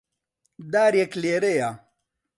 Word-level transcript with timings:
دارێک 0.71 1.11
لێرەیە. 1.21 1.69